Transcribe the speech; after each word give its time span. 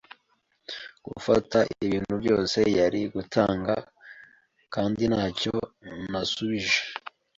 gufata 1.05 1.57
ibintu 1.83 2.13
byose 2.21 2.59
yari 2.79 3.01
gutanga 3.15 3.73
kandi 4.73 5.01
ntacyo 5.11 5.53
nasubije 6.11 6.79